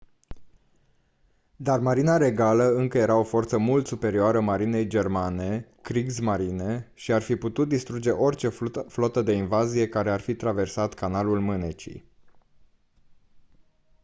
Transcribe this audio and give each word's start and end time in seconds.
dar 1.55 1.79
marina 1.79 2.17
regală 2.17 2.63
încă 2.63 2.97
era 2.97 3.15
o 3.17 3.23
forță 3.23 3.57
mult 3.57 3.87
superioară 3.87 4.39
marinei 4.41 4.87
germane 4.87 5.67
kriegsmarine” 5.81 6.91
și 6.93 7.13
ar 7.13 7.21
fi 7.21 7.35
putut 7.35 7.67
distruge 7.69 8.11
orice 8.11 8.49
flotă 8.87 9.21
de 9.21 9.31
invazie 9.33 9.89
care 9.89 10.11
ar 10.11 10.19
fi 10.19 10.35
traversat 10.35 10.93
canalul 10.93 11.39
mânecii 11.39 12.03